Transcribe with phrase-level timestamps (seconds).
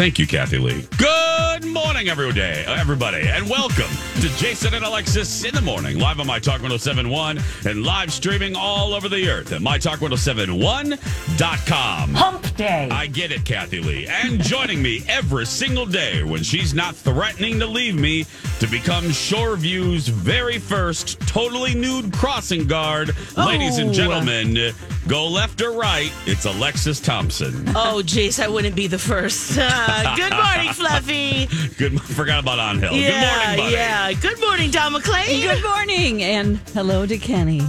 [0.00, 0.86] Thank you, Kathie Lee.
[0.96, 3.84] Good morning, every day, everybody, and welcome
[4.22, 8.56] to Jason and Alexis in the morning, live on My Talk 1071 and live streaming
[8.56, 12.14] all over the earth at MyTalk1071.com.
[12.14, 12.88] Hump Day.
[12.90, 14.06] I get it, Kathie Lee.
[14.06, 18.24] And joining me every single day when she's not threatening to leave me
[18.60, 23.14] to become Shoreview's very first totally nude crossing guard.
[23.36, 23.92] Ladies and Oh.
[23.92, 24.72] gentlemen,
[25.08, 27.68] go left or right, it's Alexis Thompson.
[27.70, 29.58] Oh, Jace, I wouldn't be the first.
[29.58, 29.68] Uh,
[30.16, 31.46] good morning, Fluffy.
[31.76, 32.92] Good, forgot about On Hill.
[32.92, 33.72] yeah, Good morning, buddy.
[33.74, 34.12] yeah.
[34.12, 35.42] Good morning, Don McClain.
[35.42, 37.62] Good morning and hello to Kenny.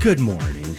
[0.00, 0.76] Good morning.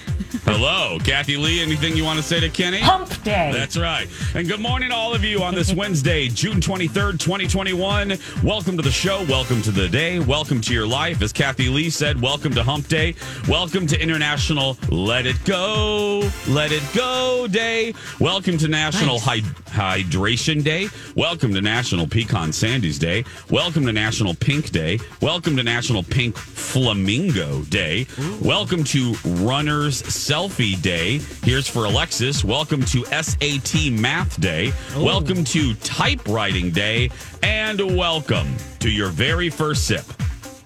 [0.50, 1.62] Hello, Kathie Lee.
[1.62, 2.80] Anything you want to say to Kenny?
[2.80, 3.52] Hump Day.
[3.54, 4.08] That's right.
[4.34, 8.14] And good morning all of you on this Wednesday, June 23rd, 2021.
[8.44, 9.26] Welcome to the show.
[9.26, 10.20] Welcome to the day.
[10.20, 11.22] Welcome to your life.
[11.22, 13.14] As Kathie Lee said, welcome to Hump Day.
[13.50, 17.94] Welcome to International Let It Go, Let It Go Day.
[18.22, 20.88] Welcome to National Hy- Hydration Day.
[21.16, 23.26] Welcome to National Pecan Sandies Day.
[23.50, 25.00] Welcome to National Pink Day.
[25.22, 28.08] Welcome to National Pink Flamingo Day.
[28.42, 29.98] Welcome to Runners
[30.38, 31.18] Selfie Day.
[31.42, 32.44] Here's for Alexis.
[32.44, 34.72] Welcome to SAT Math Day.
[34.94, 35.04] Oh.
[35.04, 37.10] Welcome to Typewriting Day.
[37.42, 40.06] And welcome to your very first sip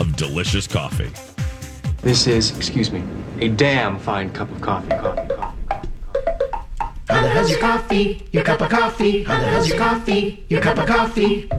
[0.02, 1.10] of delicious coffee.
[2.02, 3.02] This is, excuse me,
[3.40, 4.90] a damn fine cup of coffee.
[4.90, 5.31] Coffee, coffee, coffee.
[7.42, 8.22] How hell's your coffee?
[8.32, 9.24] Your cup of coffee.
[9.24, 10.46] How the hell's your coffee?
[10.50, 11.50] Your cup of coffee.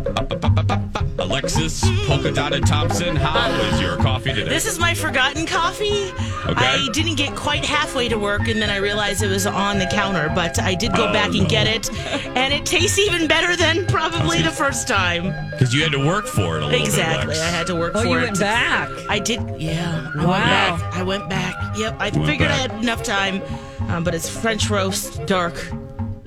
[1.18, 4.48] Alexis Polka Dotted Thompson, how is your coffee today?
[4.48, 6.10] This is my forgotten coffee.
[6.46, 6.54] Okay.
[6.56, 9.86] I didn't get quite halfway to work, and then I realized it was on the
[9.86, 10.30] counter.
[10.32, 13.56] But I did go Oh, back and get it, oh, and it tastes even better
[13.56, 15.34] than probably the first time.
[15.50, 17.42] Because you had to work for it a little Exactly, bit.
[17.42, 18.22] I had to work Oh, for you it.
[18.22, 18.88] went back.
[19.08, 20.10] I did, yeah.
[20.16, 20.30] I Wow.
[20.30, 20.44] went
[20.80, 20.94] back.
[20.96, 21.54] I went back.
[21.76, 23.42] Yep, I went figured I had enough time.
[23.88, 25.54] Um, but it's French roast, dark,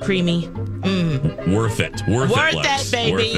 [0.01, 0.47] creamy.
[1.47, 2.01] Worth it.
[2.07, 2.87] Worth, Worth it, Lex.
[2.87, 3.11] it, baby.
[3.13, 3.35] Worth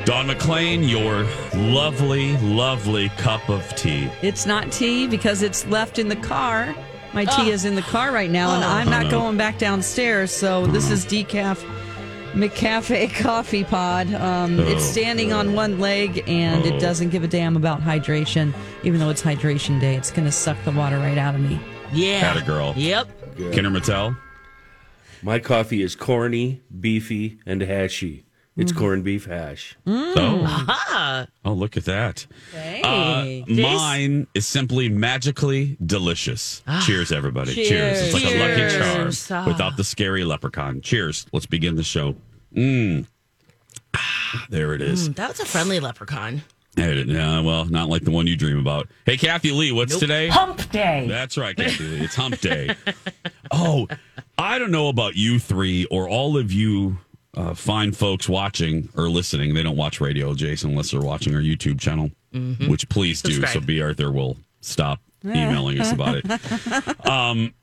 [0.00, 0.06] it.
[0.06, 1.24] Don McClain, your
[1.72, 4.10] lovely, lovely cup of tea.
[4.22, 6.74] It's not tea because it's left in the car.
[7.12, 10.30] My tea is in the car right now, and I'm not going back downstairs.
[10.30, 11.56] So this is decaf
[12.32, 14.12] McCafe coffee pod.
[14.14, 18.54] Um, it's Oh, standing on one leg, and it doesn't give a damn about hydration,
[18.84, 19.94] even though it's hydration day.
[19.96, 21.58] It's going to suck the water right out of me.
[21.92, 22.18] Yeah.
[22.18, 22.74] Had a girl.
[22.76, 23.08] Yep.
[23.52, 24.16] Kinder Mattel.
[25.22, 28.24] My coffee is corny, beefy, and hashy.
[28.56, 29.76] It's corned beef hash.
[29.86, 31.26] Oh.
[31.44, 32.26] Oh, look at that.
[32.82, 36.62] Uh, mine is simply magically delicious.
[36.84, 37.54] Cheers, everybody.
[37.54, 38.00] Cheers.
[38.02, 40.80] It's like a lucky charm without the scary leprechaun.
[40.80, 41.26] Cheers.
[41.32, 42.16] Let's begin the show.
[42.52, 43.06] Mm.
[43.94, 45.08] Ah, there it is.
[45.08, 46.42] Mm, that was a friendly leprechaun.
[46.78, 47.06] There it is.
[47.08, 48.88] Yeah, well, not like the one you dream about.
[49.04, 50.28] Hey, Kathie Lee, what's today?
[50.28, 51.06] Hump day.
[51.08, 52.04] That's right, Kathie Lee.
[52.04, 52.74] It's hump day.
[53.50, 53.88] oh,
[54.38, 56.98] I don't know about you three or all of you
[57.36, 59.54] uh, fine folks watching or listening.
[59.54, 62.10] They don't watch radio, Jason, unless they're watching our YouTube channel,
[62.68, 63.32] which please do.
[63.32, 63.66] So Subscribe.
[63.66, 63.82] B.
[63.82, 67.04] Arthur will stop emailing us about it.
[67.08, 67.54] Um,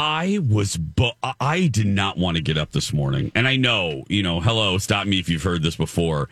[0.00, 1.10] I was, bu-
[1.40, 3.32] I did not want to get up this morning.
[3.34, 6.28] And I know, you know, hello, stop me if you've heard this before.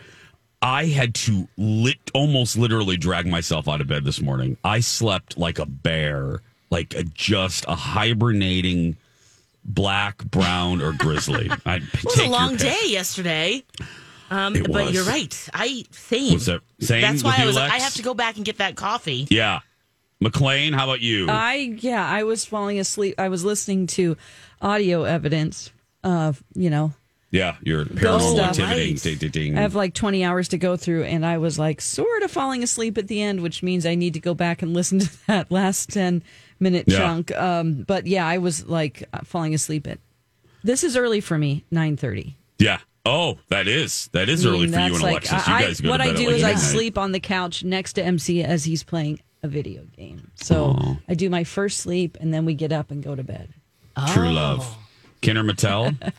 [0.63, 4.57] I had to lit, almost literally drag myself out of bed this morning.
[4.65, 8.97] I slept like a bear, like a, just a hibernating
[9.65, 11.51] black, brown, or grizzly.
[11.67, 13.63] I It was a long day yesterday.
[14.31, 14.95] Um, It but was.
[14.95, 15.49] you're right.
[15.55, 16.35] I same.
[16.35, 17.57] Was that same That's why with I was.
[17.57, 17.83] like, Lex?
[17.83, 19.27] I have to go back and get that coffee.
[19.31, 19.61] Yeah.
[20.21, 21.27] McLean, how about you?
[21.29, 23.17] I yeah, I was falling asleep.
[23.19, 24.17] I was listening to
[24.63, 25.71] audio evidence
[26.03, 26.93] of you know
[27.31, 28.93] yeah, your paranormal activity.
[28.93, 29.03] Right.
[29.03, 29.59] Ding, ding, ding.
[29.59, 32.63] I have like 20 hours to go through, and I was like sort of falling
[32.63, 35.51] asleep at the end, which means I need to go back and listen to that
[35.51, 36.23] last 10
[36.61, 36.99] minute Yeah.
[36.99, 37.33] chunk.
[37.37, 39.99] Um, but yeah, I was like uh, falling asleep at.
[40.65, 42.35] This is early for me, 9:30.
[42.59, 42.79] yeah.
[43.09, 45.47] Oh, that is that is I mean, early for you and like- Alexis.
[45.47, 48.03] You I- guys go what I do is I sleep on the couch next to
[48.05, 50.33] MC as he's playing a video game.
[50.35, 50.97] So Oh.
[51.09, 53.51] I do my first sleep, and then we get up and go to bed.
[54.09, 54.77] True love.
[55.23, 55.97] Kinder Mattel.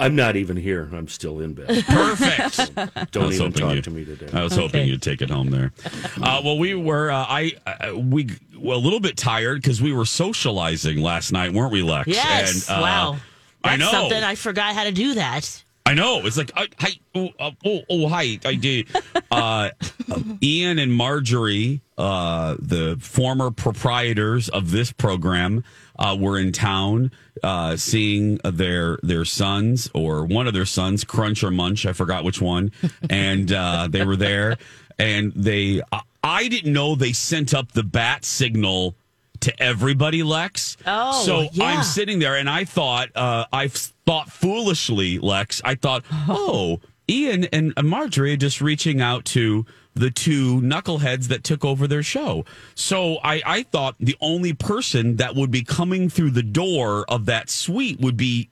[0.00, 0.88] I'm not even here.
[0.92, 1.84] I'm still in bed.
[1.86, 2.72] Perfect.
[2.76, 4.28] I Don't even talk you- to me today.
[4.32, 5.72] I was hoping you'd take it home there.
[6.20, 9.92] Uh, well, we were uh, I uh, we were a little bit tired because we
[9.92, 12.08] were socializing last night, weren't we, Lex?
[12.08, 12.68] Yes.
[12.68, 13.16] And, uh, wow.
[13.62, 13.90] That's I know.
[13.90, 15.62] something I forgot how to do that.
[15.86, 16.24] I know.
[16.24, 18.38] It's like, I, hi, oh, uh, oh, oh, hi.
[18.44, 18.86] I did.
[19.30, 19.70] Uh,
[20.42, 25.64] Ian and Marjorie, uh, the former proprietors of this program,
[26.00, 27.12] uh, were in town
[27.42, 31.86] uh, seeing their their sons or one of their sons, Crunch or Munch.
[31.86, 32.72] I forgot which one.
[33.08, 34.56] And uh, they were there,
[34.98, 35.82] and they.
[36.22, 38.94] I, didn't know they sent up the bat signal
[39.40, 40.76] to everybody, Lex.
[40.86, 41.64] Oh, so yeah.
[41.64, 47.44] I'm sitting there and I thought, uh, I thought foolishly, Lex, I thought, oh, Ian
[47.46, 52.44] and Marjorie are just reaching out to the two knuckleheads that took over their show.
[52.74, 57.26] So I, I thought the only person that would be coming through the door of
[57.26, 58.50] that suite would be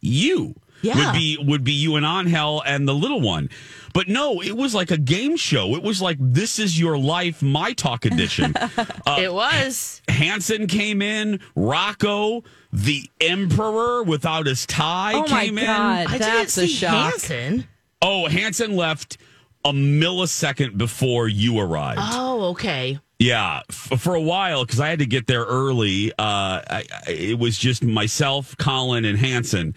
[0.00, 0.54] you.
[0.80, 0.94] Yeah.
[1.10, 3.50] Would be would be you and Angel and the little one.
[3.94, 5.74] But no, it was like a game show.
[5.74, 8.54] It was like this is your life, my talk edition.
[9.04, 10.02] Uh, it was.
[10.08, 15.62] Hanson came in, Rocco, the Emperor without his tie Oh my came God.
[15.62, 15.66] in.
[15.66, 17.10] I That's a didn't see shock.
[17.12, 17.66] Hanson.
[18.02, 19.16] Oh, Hanson left
[19.64, 22.00] a millisecond before you arrived.
[22.02, 22.98] Oh, okay.
[23.18, 26.12] Yeah, f- for a while because I had to get there early.
[26.12, 29.74] Uh, I, I, it was just myself, Colin, and Hanson.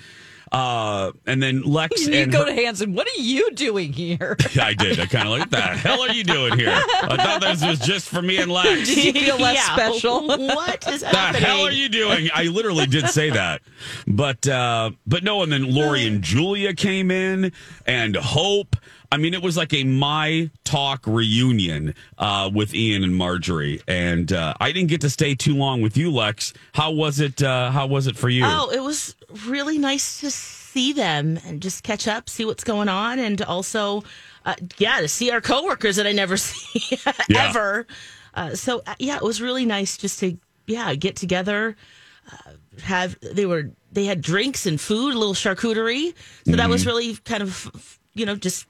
[0.51, 2.93] Uh, and then Lex You and go her- to Hanson.
[2.93, 4.35] What are you doing here?
[4.61, 4.99] I did.
[4.99, 6.69] I kind of like, what the hell are you doing here?
[6.75, 8.67] I thought this was just for me and Lex.
[8.93, 9.75] Did you feel less Yeah.
[9.75, 10.27] special?
[10.27, 11.41] What is the happening?
[11.43, 12.29] hell are you doing?
[12.33, 13.61] I literally did say that,
[14.05, 15.41] but uh, but no.
[15.41, 17.53] And then Lori and Julia came in,
[17.85, 18.75] and Hope.
[19.13, 24.31] I mean, it was like a my talk reunion uh, with Ian and Marjorie, and
[24.31, 26.53] uh, I didn't get to stay too long with you, Lex.
[26.73, 27.43] How was it?
[27.43, 28.43] Uh, how was it for you?
[28.45, 29.15] Oh, it was
[29.47, 34.03] really nice to see them and just catch up, see what's going on, and also,
[34.45, 37.49] uh, yeah, to see our coworkers that I never see Yeah.
[37.49, 37.87] ever.
[38.33, 40.37] Uh, so uh, yeah, it was really nice just to
[40.67, 41.75] yeah get together.
[42.31, 42.51] Uh,
[42.83, 46.13] have they were they had drinks and food, a little charcuterie,
[46.45, 46.69] so that Mm-hmm.
[46.69, 48.67] was really kind of you know just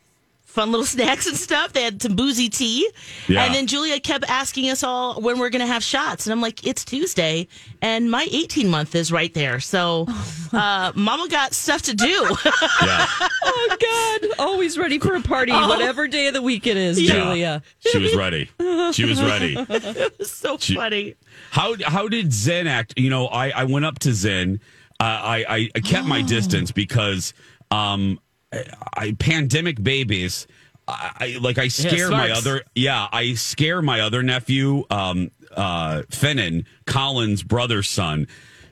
[0.51, 1.73] fun little snacks and stuff.
[1.73, 2.89] They had some boozy tea.
[3.27, 3.43] Yeah.
[3.45, 6.25] And then Julia kept asking us all when we're going to have shots.
[6.27, 7.47] And I'm like, it's Tuesday.
[7.81, 9.59] And my 18 month is right there.
[9.59, 10.05] So
[10.53, 12.07] uh, mama got stuff to do.
[12.83, 13.07] yeah,
[13.43, 13.77] oh
[14.21, 14.29] God!
[14.39, 17.13] Always ready for a party, whatever day of the week it is, Yeah.
[17.13, 17.63] Julia.
[17.79, 18.49] she was ready.
[18.93, 19.55] She was ready.
[19.57, 21.15] it was so She- funny.
[21.51, 22.93] How how did Zen act?
[22.97, 24.59] You know, I I went up to Zen.
[24.99, 27.33] I, I, I kept my distance because
[27.71, 28.19] um,
[28.51, 30.47] I, I pandemic babies.
[30.87, 36.65] I, like I scare my other yeah I scare my other nephew um uh Finnan
[36.85, 38.27] Colin's brother's son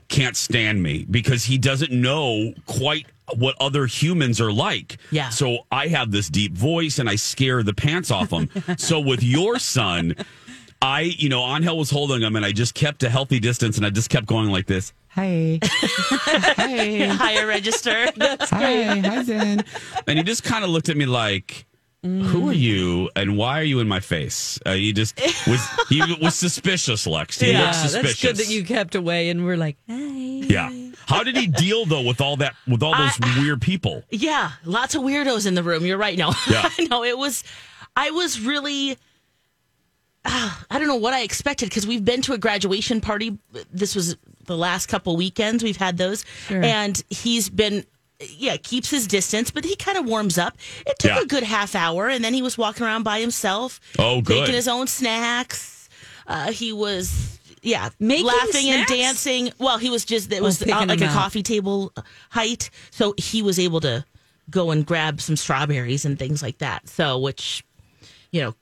[0.08, 3.06] can't stand me because he doesn't know quite
[3.36, 4.98] what other humans are like.
[5.10, 5.30] Yeah.
[5.30, 8.50] So I have this deep voice and I scare the pants off him.
[8.76, 10.14] so with your son,
[10.82, 13.84] I, you know, Angel was holding him and I just kept a healthy distance and
[13.84, 14.92] I just kept going like this.
[15.08, 15.58] Hey.
[16.56, 17.06] hey.
[17.08, 18.10] Higher register.
[18.20, 19.64] Hi, hi, Zen.
[20.06, 21.66] And he just kind of looked at me like,
[22.02, 25.18] "Who are you, and why are you in my face?" Uh, he just
[25.48, 27.40] was he was suspicious, Lex.
[27.40, 28.20] He yeah, looked suspicious.
[28.20, 30.44] that's good that you kept away, and we're like, hey.
[30.46, 30.70] Yeah.
[31.06, 34.04] How did he deal though with all that with all those weird people?
[34.10, 35.84] Yeah, lots of weirdos in the room.
[35.84, 36.16] You're right.
[36.16, 36.68] No, Yeah.
[36.88, 37.42] no, it was.
[37.96, 38.96] I was really.
[40.24, 43.38] Ah, I don't know what I expected because we've been to a graduation party.
[43.72, 46.62] This was the last couple weekends we've had those, Sure.
[46.62, 47.84] and he's been.
[48.36, 50.58] Yeah, keeps his distance, but he kind of warms up.
[50.86, 51.20] It took Yeah.
[51.22, 54.40] a good half hour, and then he was walking around by himself, Oh, good.
[54.40, 55.88] making his own snacks.
[56.26, 59.52] Uh, he was, yeah, Making laughing and dancing.
[59.58, 61.14] Well, he was just it was picking uh, like a out.
[61.14, 61.94] coffee table
[62.28, 64.04] height, so he was able to
[64.50, 66.90] go and grab some strawberries and things like that.
[66.90, 67.64] So, which
[68.32, 68.54] you know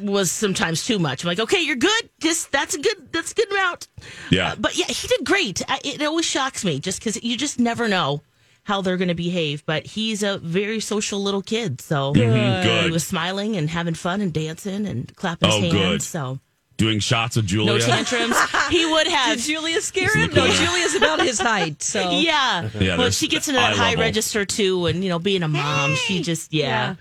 [0.00, 1.24] was sometimes too much.
[1.24, 2.10] I'm like, okay, you're good.
[2.20, 3.88] Just that's a good that's a good amount.
[4.30, 4.52] Yeah.
[4.52, 5.62] Uh, but yeah, he did great.
[5.68, 8.22] I, it always shocks me just because you just never know
[8.64, 9.64] how they're going to behave.
[9.66, 12.84] But he's a very social little kid, so Mhm, good.
[12.86, 15.82] he was smiling and having fun and dancing and clapping Oh, his good.
[15.82, 16.06] hands.
[16.06, 16.40] So
[16.76, 17.72] Doing shots of Julia.
[17.72, 18.36] no tantrums.
[18.70, 19.36] he would have.
[19.38, 20.30] Did Julia scare him?
[20.34, 20.46] No.
[20.46, 21.82] Julia's about his height.
[21.82, 22.68] So Yeah.
[22.78, 24.02] Yeah, well, she gets into that high level.
[24.04, 26.96] register too, and you know, being a mom, she just yeah,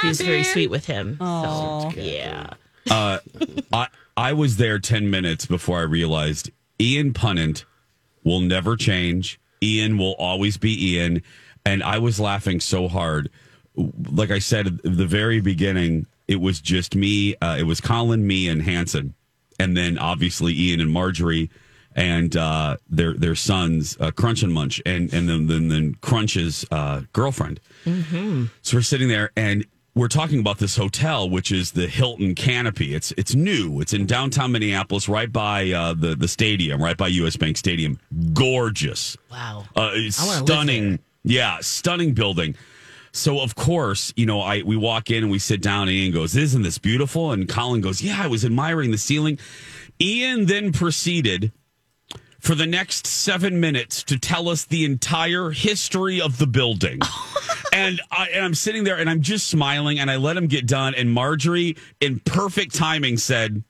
[0.00, 1.16] she's very sweet with him.
[1.18, 2.54] So, yeah.
[2.90, 3.18] Uh,
[3.72, 6.50] I I was there ten minutes before I realized
[6.80, 7.64] Ian Punnett
[8.24, 9.40] will never change.
[9.62, 11.22] Ian will always be Ian,
[11.64, 13.30] and I was laughing so hard.
[13.76, 17.34] Like I said at the very beginning, it was just me.
[17.42, 19.14] Uh, it was Colin, me, and Hanson,
[19.58, 21.50] and then obviously Ian and Marjorie.
[21.98, 26.62] And uh, their their sons, uh, Crunch and Munch, and and then then, then Crunch's
[26.70, 27.58] uh, girlfriend.
[28.60, 29.64] So we're sitting there and
[29.96, 32.94] we're talking about this hotel, which is the Hilton Canopy.
[32.94, 33.80] It's it's new.
[33.80, 37.36] It's in downtown Minneapolis, right by uh, the the stadium, right by U.S.
[37.36, 37.98] Bank Stadium.
[38.34, 39.64] Gorgeous, Wow.
[39.74, 40.98] uh, it's I wanna live stunning.
[41.24, 42.54] Yeah, stunning building.
[43.12, 45.88] So of course, you know, I we walk in and we sit down.
[45.88, 49.38] And Ian goes, "Isn't this beautiful?" And Colin goes, "Yeah, I was admiring the ceiling."
[49.98, 51.52] Ian then proceeded
[52.40, 57.00] for the next seven minutes to tell us the entire history of the building.
[57.72, 60.66] and, I, and I'm sitting there and I'm just smiling and I let him get
[60.66, 60.94] done.
[60.94, 63.64] And Marjorie, in perfect timing, said,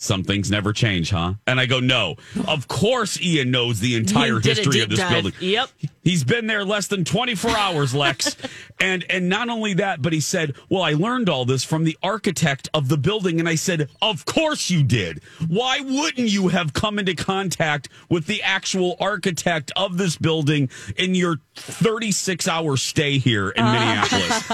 [0.00, 1.34] Some things never change, huh?
[1.46, 2.14] And I go, No.
[2.46, 5.10] Of course, Ian knows the entire He did a history of this dive.
[5.10, 5.32] building.
[5.40, 5.70] Yep.
[6.04, 8.36] He's been there less than 24 hours, Lex.
[8.80, 11.98] and and not only that, but he said, "Well, I learned all this from the
[12.02, 15.20] architect of the building." And I said, "Of course you did.
[15.48, 21.14] Why wouldn't you have come into contact with the actual architect of this building in
[21.16, 24.44] your 36-hour stay here in Minneapolis?"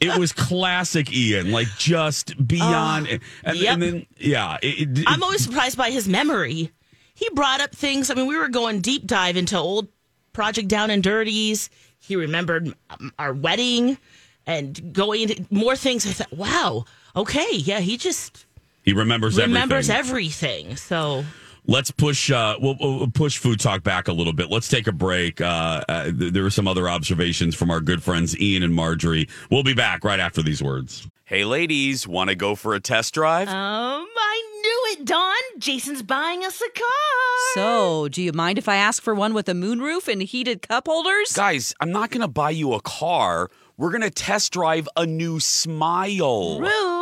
[0.00, 3.72] it was classic Ian, like just beyond and, Uh, yep.
[3.74, 6.70] and then yeah, it, it- I'm always surprised by his memory.
[7.14, 8.10] He brought up things.
[8.10, 9.88] I mean, we were going deep dive into old
[10.32, 11.68] Project Down and Dirties.
[11.98, 12.74] He remembered
[13.18, 13.98] our wedding
[14.46, 16.06] and going into more things.
[16.06, 16.84] I thought, wow,
[17.14, 18.44] okay, yeah, he just
[18.82, 20.66] he remembers remembers everything.
[20.68, 20.76] everything.
[20.76, 21.24] So
[21.66, 22.30] Let's push.
[22.30, 24.50] Uh, we'll, we'll push food talk back a little bit.
[24.50, 25.40] Let's take a break.
[25.40, 29.28] Uh, uh, there were some other observations from our good friends Ian and Marjorie.
[29.50, 31.08] We'll be back right after these words.
[31.24, 33.48] Hey, ladies, want to go for a test drive?
[33.48, 35.36] Um, I knew it, Don.
[35.58, 37.54] Jason's buying us a car.
[37.54, 40.88] So, do you mind if I ask for one with a moonroof and heated cup
[40.88, 41.32] holders?
[41.32, 43.50] Guys, I'm not going to buy you a car.
[43.78, 46.60] We're going to test drive a new smile.
[46.60, 47.01] Rude.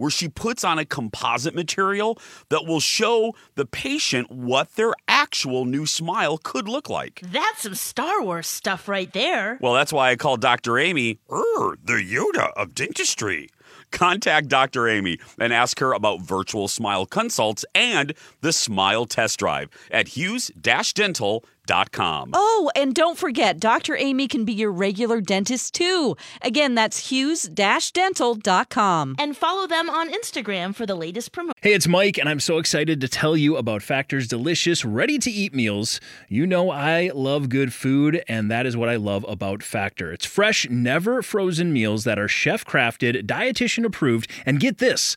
[0.00, 5.66] where she puts on a composite material that will show the patient what their actual
[5.66, 7.20] new smile could look like.
[7.22, 9.58] That's some Star Wars stuff right there.
[9.60, 10.78] Well, that's why I call Dr.
[10.78, 13.50] Amy er, the Yoda of dentistry.
[13.92, 14.88] Contact Dr.
[14.88, 21.42] Amy and ask her about virtual smile consults and the smile test drive at hughes-dental.com.
[21.70, 22.30] hughesdentist.com.
[22.34, 23.96] Oh, and don't forget, Dr.
[23.96, 26.16] Amy can be your regular dentist too.
[26.42, 29.16] Again, that's hughes-dental.com.
[29.18, 31.54] And follow them on Instagram for the latest promotion.
[31.60, 35.30] Hey, it's Mike, and I'm so excited to tell you about Factor's delicious, ready to
[35.30, 36.00] eat meals.
[36.28, 40.12] You know, I love good food, and that is what I love about Factor.
[40.12, 45.16] It's fresh, never frozen meals that are chef crafted, dietitian approved, and get this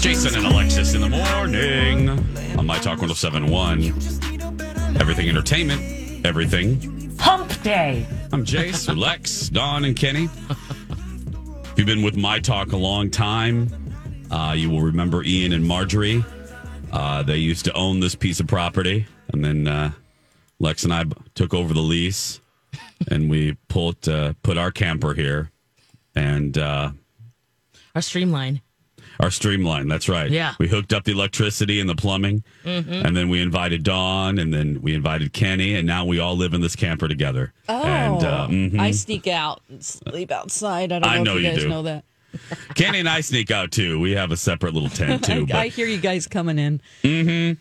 [0.00, 2.08] Jason and Alexis in the morning
[2.58, 3.82] on My Talk 1071.
[5.00, 7.10] Everything entertainment, everything.
[7.18, 8.06] Hump Day.
[8.32, 10.28] I'm Jace, Lex, Don, and Kenny.
[10.50, 13.68] If you've been with My Talk a long time,
[14.30, 16.24] uh, you will remember Ian and Marjorie.
[16.92, 19.90] Uh, they used to own this piece of property, and then uh,
[20.58, 22.40] Lex and I took over the lease,
[23.10, 25.50] and we pulled uh, put our camper here,
[26.14, 26.92] and uh,
[27.94, 28.60] Our streamline.
[29.20, 29.88] our streamline.
[29.88, 30.30] That's right.
[30.30, 30.54] Yeah.
[30.58, 33.04] we hooked up the electricity and the plumbing, Mhm.
[33.04, 36.54] and then we invited Dawn, and then we invited Kenny, and now we all live
[36.54, 37.52] in this camper together.
[37.68, 38.78] Oh, and uh, mhm.
[38.80, 40.92] I sneak out and sleep outside.
[40.92, 41.68] I don't I know, know if you you guys do.
[41.68, 42.04] know that.
[42.74, 44.00] Kenny and I sneak out too.
[44.00, 45.46] We have a separate little tent too.
[45.52, 46.80] I, I hear you guys coming in.
[47.02, 47.52] hmm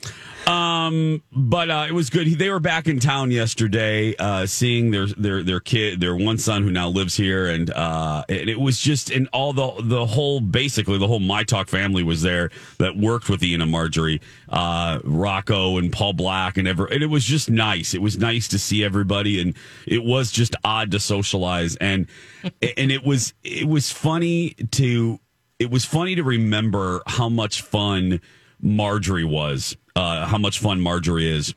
[0.48, 2.28] Um, but uh, it was good.
[2.28, 6.64] They were back in town yesterday, uh, seeing their their their kid, their one son
[6.64, 10.42] who now lives here, and uh, it, it was just and all the the whole
[10.42, 12.50] basically the whole My Talk family was there
[12.80, 17.08] that worked with Ian and Marjorie, uh, Rocco and Paul Black and ever, and it
[17.08, 17.94] was just nice.
[17.94, 22.08] It was nice to see everybody, and it was just odd to socialize, and
[22.78, 25.20] and it was it was funny to
[25.60, 28.20] it was funny to remember how much fun
[28.62, 31.54] Marjorie was, uh, how much fun Marjorie is,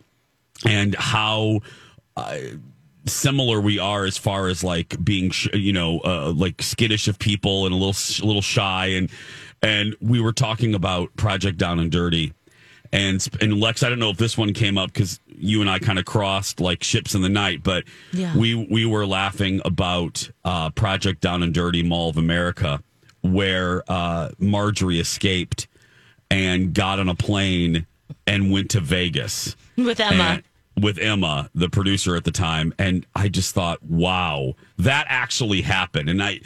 [0.66, 1.60] and how
[2.16, 2.36] uh,
[3.06, 7.18] similar we are as far as like being, sh- you know, uh, like skittish of
[7.18, 9.10] people and a little, a little shy, and
[9.62, 12.32] and we were talking about Project Down and Dirty.
[12.92, 15.78] And, and Lex, I don't know if this one came up because you and I
[15.80, 18.36] kind of crossed like ships in the night, but Yeah.
[18.36, 22.82] we we were laughing about uh, Project Down and Dirty Mall of America,
[23.22, 25.66] where uh, Marjorie escaped
[26.34, 27.86] and got on a plane
[28.26, 30.24] and went to Vegas With Emma.
[30.24, 30.42] and-
[30.82, 36.08] with Emma, the producer at the time, and I just thought, wow, that actually happened,
[36.10, 36.40] and I.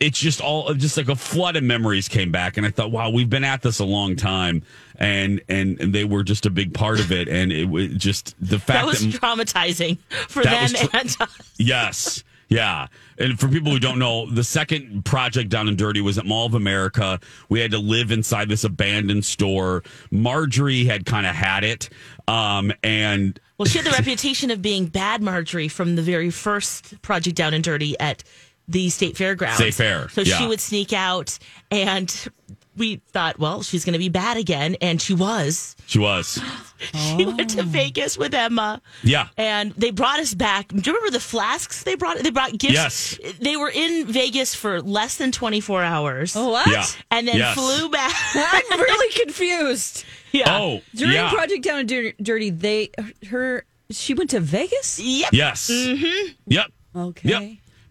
[0.00, 3.10] It's just all just like a flood of memories came back, and I thought, wow,
[3.10, 4.62] we've been at this a long time,
[4.96, 8.34] and and, and they were just a big part of it, and it was just
[8.40, 11.52] the fact That was that traumatizing for That them was tr- and us.
[11.58, 12.24] Yes.
[12.48, 12.88] Yeah.
[13.18, 16.46] And for people who don't know, the second project down and dirty was at Mall
[16.46, 17.20] of America.
[17.48, 19.82] We had to live inside this abandoned store.
[20.10, 21.88] Marjorie had kind of had it.
[22.28, 27.00] Um, and Well, she had the reputation of being bad Marjorie from the very first
[27.02, 28.22] Project Down and Dirty at
[28.68, 29.56] the State Fairgrounds.
[29.56, 30.38] State Fair, So yeah.
[30.38, 31.38] she would sneak out,
[31.70, 32.28] and
[32.76, 35.76] we thought, well, she's going to be bad again, and she was.
[35.86, 36.40] she was.
[36.92, 38.82] She went to Vegas with Emma.
[39.02, 39.28] Yeah.
[39.38, 40.68] And they brought us back.
[40.68, 42.18] Do you remember the flasks they brought?
[42.18, 42.74] They brought gifts.
[42.74, 43.18] Yes.
[43.40, 46.36] They were in Vegas for less than 24 hours.
[46.36, 46.66] Oh, what?
[46.66, 46.84] Yeah.
[47.10, 47.54] And then Yes.
[47.54, 48.12] flew back.
[48.70, 50.04] I'm really confused.
[50.32, 50.58] Yeah.
[50.58, 51.30] Oh, During yeah.
[51.30, 52.90] Project Down and Dir- Dirty, they
[53.30, 55.00] her she went to Vegas.
[55.00, 55.30] Yep.
[55.32, 55.70] Yes.
[55.70, 56.32] Mm-hmm.
[56.48, 56.66] Yep.
[56.96, 57.28] Okay.
[57.30, 57.42] Yep.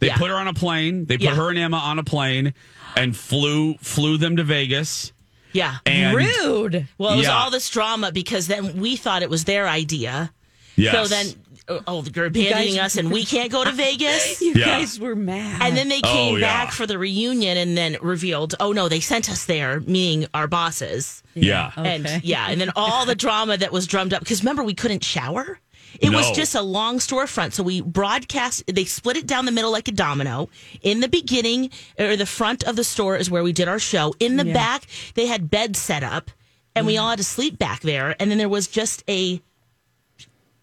[0.02, 0.18] They Yeah.
[0.18, 1.06] put her on a plane.
[1.06, 1.36] They put Yeah.
[1.36, 2.54] her and Emma on a plane
[2.96, 5.12] and flew flew them to Vegas.
[5.52, 5.78] Yeah.
[5.86, 6.88] And Rude.
[6.98, 7.38] Well, it was Yeah.
[7.38, 10.32] all this drama because then we thought it was their idea.
[10.76, 10.94] Yes.
[10.96, 11.28] So then
[11.70, 14.42] oh, oh, you're abandoning us and we can't go to Vegas.
[14.42, 14.66] You Yeah.
[14.66, 15.62] guys were mad.
[15.62, 16.42] And then they Oh, came yeah.
[16.66, 20.48] back for the reunion and then revealed, oh no, they sent us there, meaning our
[20.48, 21.22] bosses.
[21.36, 21.72] Yeah.
[21.78, 22.22] And Okay.
[22.24, 25.60] yeah, and then all the drama that was drummed up because remember we couldn't shower.
[26.00, 28.64] It was just a long storefront, so we broadcast.
[28.68, 30.50] They split it down the middle like a domino.
[30.82, 34.16] In the beginning, or the front of the store is where we did our show.
[34.20, 34.54] In the Yeah.
[34.54, 36.32] back, they had beds set up,
[36.76, 37.02] and we mm.
[37.02, 38.16] all had to sleep back there.
[38.20, 39.42] And then there was just a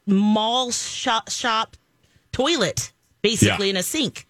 [0.06, 1.76] mall shop, shop
[2.32, 3.70] toilet, basically Yeah.
[3.70, 4.26] in a sink.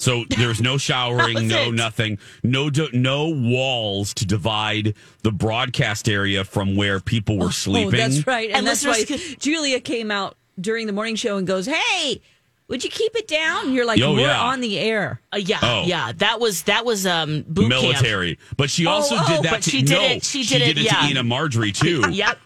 [0.00, 0.04] Yep.
[0.04, 1.74] So there's no showering, no it.
[1.74, 7.94] nothing, no do, no walls to divide the broadcast area from where people were sleeping.
[7.94, 8.48] Oh, that's right.
[8.48, 12.20] And, And that's why listeners Julia came out during the morning show and goes, Hey,
[12.68, 13.72] would you keep it down?
[13.72, 14.40] You're like, Oh, We're yeah.
[14.40, 15.20] on the air.
[15.32, 15.82] Uh, yeah, Oh.
[15.86, 17.82] yeah, that was that was um boot camp.
[17.82, 18.38] military.
[18.56, 20.62] But she also Oh, did oh, that but to she did no, it- she did
[20.62, 21.08] it, to yeah.
[21.08, 22.02] Ina Marjorie too.
[22.10, 22.38] Yep.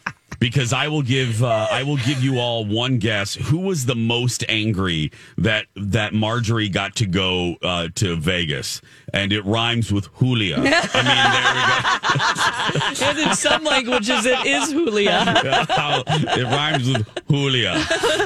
[0.42, 3.34] Because I will give uh, I will give you all one guess.
[3.34, 8.80] Who was the most angry that that Marjorie got to go uh, to Vegas,
[9.14, 10.56] and it rhymes with Julia.
[10.56, 10.80] I mean, there
[12.74, 13.06] we go.
[13.06, 15.22] and in some languages, it is Julia.
[15.38, 17.74] it rhymes with Julia.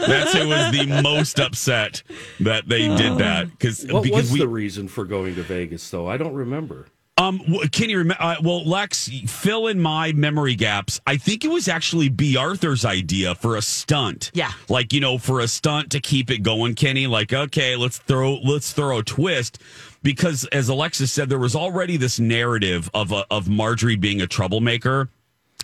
[0.06, 2.02] That's who was the most upset
[2.40, 5.90] that they did that because What because was we the reason for going to Vegas,
[5.90, 6.08] though?
[6.08, 6.86] I don't remember.
[7.18, 7.40] Um
[7.72, 8.22] can you remember?
[8.22, 11.00] Uh, well, Lex, fill in my memory gaps.
[11.06, 12.36] I think it was actually B.
[12.36, 14.30] Arthur's idea for a stunt.
[14.34, 14.52] Yeah.
[14.68, 16.74] like you know, for a stunt to keep it going.
[16.74, 19.60] Kenny, like okay, let's throw let's throw a twist.
[20.02, 24.26] Because as Alexis said, there was already this narrative of a, of Marjorie being a
[24.26, 25.08] troublemaker.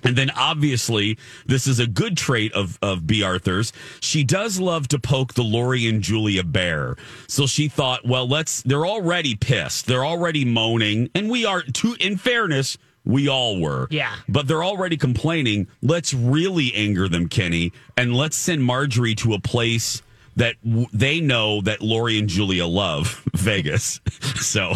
[0.03, 3.23] And then obviously, this is a good trait of, of B.
[3.23, 3.73] Arthur's.
[4.01, 6.97] She does love to poke the Lori and Julia bear.
[7.29, 9.87] So she thought, well, let's, they're already pissed.
[9.87, 11.11] They're already moaning.
[11.15, 13.88] And we are, to, in fairness, we all were.
[13.91, 14.15] Yeah.
[14.29, 15.69] But they're already complaining.
[15.83, 17.73] Let's really anger them, Kenny.
[17.97, 20.03] And let's send Marjorie to a place
[20.37, 24.01] that w- they know that Lori and Julia love Vegas.
[24.42, 24.75] So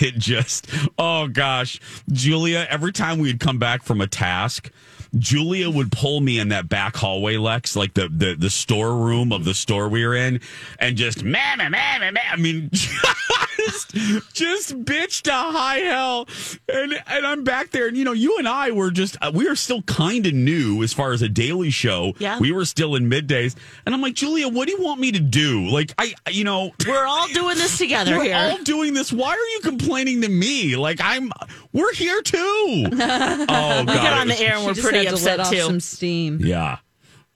[0.00, 1.80] it just, oh gosh,
[2.12, 4.70] Julia, every time we'd come back from a task,
[5.18, 9.44] Julia would pull me in that back hallway, Lex, like the, the, the storeroom of
[9.44, 10.40] the store we were in,
[10.78, 12.20] and just, mamma, mamma, mamma.
[12.30, 12.70] I mean,
[13.58, 13.94] just,
[14.32, 16.28] just bitch to high hell.
[16.68, 17.88] And, and I'm back there.
[17.88, 20.82] And, you know, you and I were just, uh, we are still kind of new
[20.82, 22.14] as far as a daily show.
[22.18, 22.38] Yeah.
[22.38, 23.56] We were still in middays.
[23.86, 25.68] And I'm like, Julia, what do you want me to do?
[25.68, 28.36] Like, I, you know, We're all doing this together we're here.
[28.36, 29.12] all doing this.
[29.12, 30.76] Why are you complaining to me?
[30.76, 31.30] Like, I'm,
[31.72, 32.36] we're here too.
[32.38, 33.80] oh, God.
[33.88, 35.60] we got it on the air and we're pretty had to upset let off too.
[35.60, 36.38] some steam.
[36.42, 36.78] Yeah.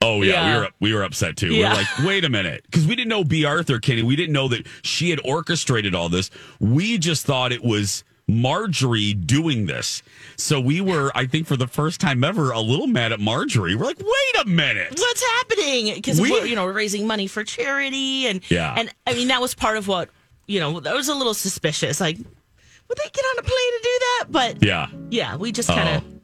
[0.02, 0.54] Oh yeah, Yeah.
[0.54, 1.54] we were we were upset too.
[1.54, 1.70] Yeah.
[1.70, 3.44] We're like, wait a minute, because we didn't know B.
[3.44, 4.02] Arthur Kenny.
[4.02, 6.30] We didn't know that she had orchestrated all this.
[6.60, 10.02] We just thought it was Marjorie doing this.
[10.36, 13.74] So we were, I think, for the first time ever, a little mad at Marjorie.
[13.74, 14.90] We're like, wait a minute.
[14.98, 15.94] What's happening?
[15.94, 18.74] Because We- we're you know we're raising money for charity and Yeah.
[18.76, 20.08] and I mean that was part of what
[20.46, 22.00] you know that was a little suspicious.
[22.00, 24.24] Like, would they get on a plane to do that?
[24.30, 26.20] But Yeah, yeah, we just kind of oh.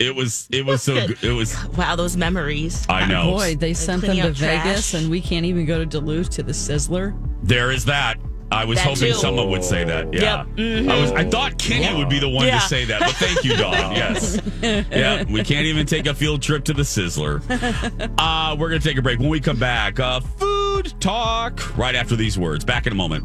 [0.00, 1.22] It was it was so good.
[1.22, 1.56] It was.
[1.76, 2.84] wow those memories.
[2.88, 3.32] I know.
[3.32, 4.64] Boy, they sent them to up trash.
[4.64, 7.14] Vegas, and we can't even go to Duluth to the Sizzler.
[7.42, 8.18] There is that.
[8.52, 9.14] I was That hoping too.
[9.14, 10.12] someone would say that.
[10.12, 10.46] Yeah, Yep.
[10.56, 10.90] Mhm.
[10.90, 11.12] I was.
[11.12, 12.58] I thought Kenny would be the one Yeah.
[12.58, 13.72] to say that, but thank you, dog.
[13.96, 14.40] yes.
[14.60, 17.40] Yeah, we can't even take a field trip to the Sizzler.
[18.18, 19.18] Uh, we're gonna take a break.
[19.20, 22.64] When we come back, uh, food talk right after these words.
[22.64, 23.24] Back in a moment.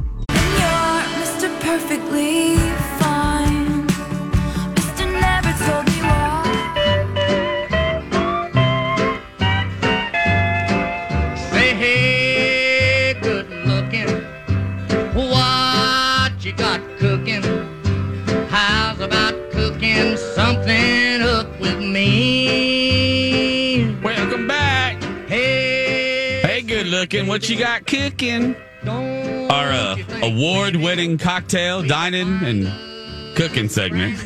[27.36, 28.56] What you got cooking?
[28.86, 34.18] don't Our uh, award-winning cocktail dining and cooking segment.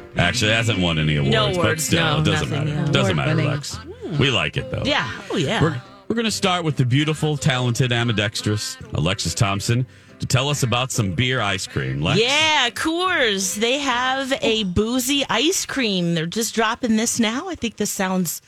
[0.16, 2.80] Actually, hasn't won any awards, No but still, no, it doesn't nothing, matter.
[2.80, 2.88] yeah.
[2.88, 3.52] It doesn't matter, Award-winning.
[4.06, 4.18] Lex.
[4.18, 4.84] We like it though.
[4.86, 5.06] Yeah.
[5.30, 5.60] Oh yeah.
[5.60, 9.86] We're, we're going to start with the beautiful, talented, ambidextrous Alexis Thompson
[10.20, 12.00] to tell us about some beer ice cream.
[12.00, 12.18] Lex?
[12.22, 13.54] Yeah, Coors.
[13.54, 16.14] They have a boozy ice cream.
[16.14, 17.50] They're just dropping this now.
[17.50, 18.40] I think this sounds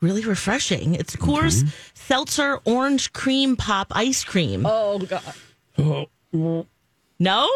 [0.00, 0.94] really refreshing.
[0.94, 1.70] It's Coors
[2.10, 4.66] Seltzer Orange Cream Pop Ice Cream.
[4.66, 5.22] Oh God!
[5.78, 6.66] Oh,
[7.20, 7.48] No?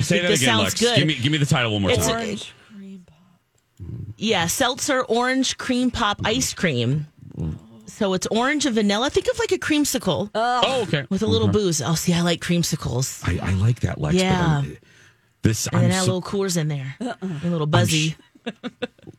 [0.00, 0.80] say that this again, sounds Lex.
[0.80, 0.96] good.
[0.96, 2.38] Give me, give me the title one more It's time.
[2.38, 3.78] a-
[4.16, 7.06] Yeah, Seltzer Orange Cream Pop Ice Cream.
[7.84, 9.10] So it's orange and vanilla.
[9.10, 11.04] Think of like a creamsicle oh, okay.
[11.10, 11.58] with a little mm-hmm.
[11.58, 11.82] booze.
[11.82, 13.22] Oh, see, I like creamsicles.
[13.28, 14.14] I, I like that, Lex.
[14.14, 14.62] Yeah.
[14.62, 14.78] But I'm,
[15.42, 16.96] this, And then I'm add a little Coors in there.
[16.98, 18.16] A little buzzy.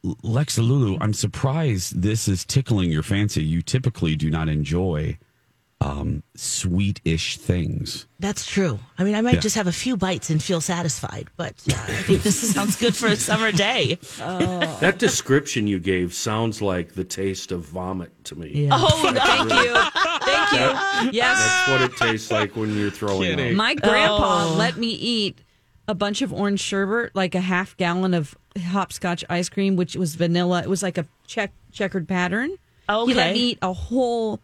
[0.05, 3.43] Lexa Lulu, I'm surprised this is tickling your fancy.
[3.43, 5.17] You typically do not enjoy
[5.79, 8.07] um, sweet-ish things.
[8.19, 8.79] That's true.
[8.97, 9.39] I mean, I might Yeah.
[9.41, 12.95] just have a few bites and feel satisfied, but uh, I think this sounds good
[12.95, 13.97] for a summer day.
[14.79, 18.67] That description you gave sounds like the taste of vomit to me.
[18.71, 19.19] Oh, no.
[19.21, 19.73] Thank you.
[20.25, 21.11] Thank you.
[21.17, 21.37] Yes.
[21.37, 23.55] That's what it tastes like when you're throwing up.
[23.55, 24.55] My grandpa Oh.
[24.57, 25.39] let me eat
[25.87, 28.35] a bunch of orange sherbet, like a half gallon of
[28.67, 30.61] hopscotch ice cream, which was vanilla.
[30.63, 32.51] It was like a check checkered pattern.
[32.89, 33.11] Okay.
[33.11, 33.33] He let Okay.
[33.33, 34.39] me eat a whole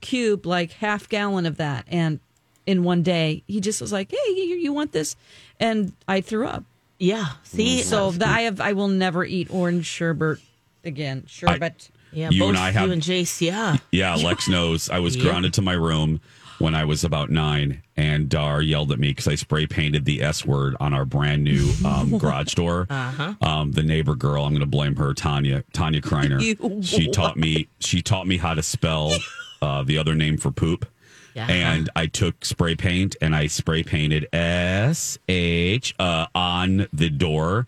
[0.00, 2.20] cube, like half gallon of that, and
[2.66, 5.16] in one day, he just was like, "Hey, you, you want this?"
[5.60, 6.64] And I threw up.
[6.98, 7.26] Yeah.
[7.44, 7.88] See, mm-hmm.
[7.88, 10.38] So that I have, I will never eat orange sherbet
[10.84, 11.24] again.
[11.26, 11.90] Sherbet.
[12.12, 13.78] yeah, You both and I have- you and Jace, yeah.
[13.90, 14.88] Yeah, Lex knows.
[14.90, 15.24] I was Yeah.
[15.24, 16.20] grounded to my room
[16.62, 20.22] when I was about nine, and Dar yelled at me because I spray painted the
[20.22, 22.86] S word on our brand new um, garage door.
[22.88, 23.34] Uh-huh.
[23.42, 26.40] Um, the neighbor girl, I'm going to blame her, Tanya, Tanya Kreiner.
[26.42, 27.68] You- she taught me.
[27.80, 29.12] She taught me how to spell
[29.60, 30.86] uh, the other name for poop.
[31.34, 31.46] Yeah.
[31.48, 37.66] And I took spray paint and I spray painted S H uh, on the door.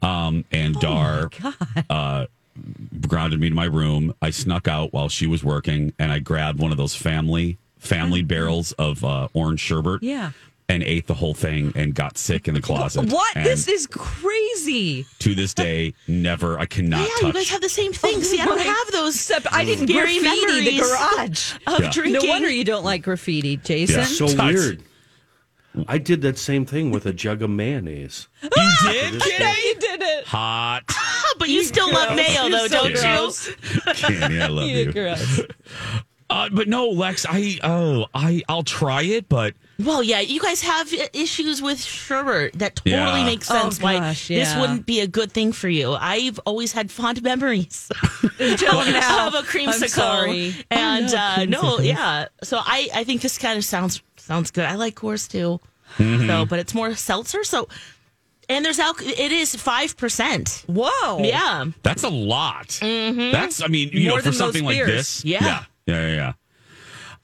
[0.00, 1.30] Um, and Dar
[1.90, 2.26] uh,
[3.06, 4.14] grounded me to my room.
[4.22, 8.22] I snuck out while she was working, and I grabbed one of those family family
[8.22, 10.02] barrels of uh, orange sherbet.
[10.02, 10.30] Yeah.
[10.68, 13.04] And ate the whole thing and got sick in the closet.
[13.12, 13.36] What?
[13.36, 15.04] And This is crazy.
[15.18, 16.58] to this day, never.
[16.58, 17.22] I cannot yeah, touch.
[17.24, 18.22] you guys have the same thing.
[18.22, 21.54] See, I don't my- have those Except I didn't scary graffiti the garage.
[21.66, 21.90] of Yeah.
[21.90, 22.22] drinking.
[22.26, 23.98] No wonder you don't like graffiti, Jason.
[23.98, 24.04] Yeah.
[24.06, 24.82] So That's- weird.
[25.88, 28.28] I did that same thing with a jug of mayonnaise.
[28.42, 29.22] you did?
[29.22, 30.24] I know you did it.
[30.26, 30.82] Hot.
[31.38, 33.50] but you still love mayo, though, You're don't gross.
[33.96, 35.46] Kenny, I love You're you.
[36.34, 36.46] Gross.
[36.46, 39.54] Uh, but no, Lex, I oh, I I'll try it, but?
[39.78, 42.52] Well, yeah, you guys have issues with sherbet.
[42.58, 43.24] That totally Yeah.
[43.24, 45.94] makes Oh, sense why gosh, this wouldn't be a good thing for you.
[45.94, 47.90] I've always had fond memories
[48.38, 49.26] Until now.
[49.28, 49.88] of a I'm creamsicle.
[49.88, 50.54] sorry.
[50.70, 52.26] And I uh, no, yeah.
[52.44, 54.66] So I, I think this kind of sounds sounds good.
[54.66, 55.58] I like Coors too.
[55.98, 56.28] Mm-hmm.
[56.28, 57.42] So, but it's more seltzer.
[57.44, 57.68] So,
[58.48, 59.12] and there's alcohol.
[59.16, 60.64] It is five percent.
[60.68, 61.18] Whoa.
[61.24, 61.64] Yeah.
[61.82, 62.78] that's a lot.
[62.80, 64.88] That's I mean, you More know, for something like beers.
[64.90, 65.24] this.
[65.24, 65.44] Yeah.
[65.44, 65.64] Yeah.
[65.86, 66.32] Yeah, yeah, yeah.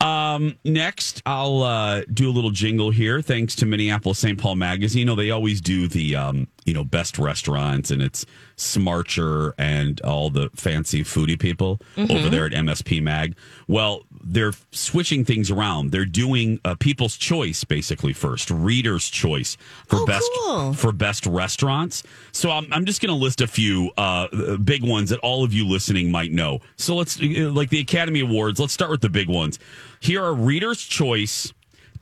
[0.00, 3.20] Um, next, I'll uh, do a little jingle here.
[3.20, 4.38] Thanks to Minneapolis St.
[4.38, 5.08] Paul Magazine.
[5.08, 8.26] Oh, they always do the um, you know best restaurants, and it's
[8.56, 13.34] Smarcher and all the fancy foodie people over there at MSP Mag.
[13.66, 15.90] Well, they're switching things around.
[15.90, 20.72] They're doing uh, People's Choice basically first, Reader's Choice for Oh, best cool.
[20.74, 22.02] for best restaurants.
[22.32, 25.52] So I'm, I'm just going to list a few uh, big ones that all of
[25.52, 26.60] you listening might know.
[26.76, 28.60] So let's uh, like the Academy Awards.
[28.60, 29.58] Let's start with the big ones.
[30.00, 31.52] Here are Reader's Choice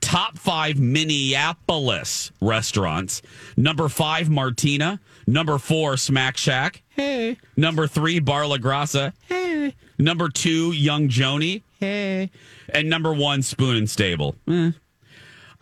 [0.01, 3.23] top five Minneapolis restaurants.
[3.57, 5.01] Number five, Martina.
[5.27, 6.83] Number four, Smack Shack.
[6.89, 7.37] Hey.
[7.57, 9.13] Number three, Bar La Grassa.
[9.29, 9.75] Hey.
[9.99, 11.63] Number two, Young Joni.
[11.81, 12.31] Hey.
[12.69, 14.37] And number one, Spoon and Stable.
[14.49, 14.73] Eh.